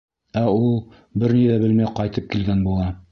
[0.39, 0.71] Ә ул...
[1.23, 2.89] бер ни ҙә белмәй ҡайтып килгән була.